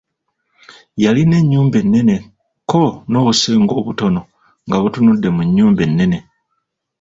Yalina 1.03 1.35
ennyumba 1.41 1.77
ennene 1.83 2.15
ko 2.71 2.81
n'obusenge 3.09 3.73
obutono 3.79 4.21
nga 4.65 4.77
butunudde 4.81 5.29
mu 5.35 5.41
nnyumba 5.47 5.81
ennene. 5.87 6.19